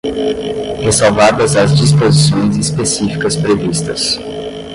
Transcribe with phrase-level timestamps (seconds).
[0.79, 4.17] ressalvadas as disposições específicas previstas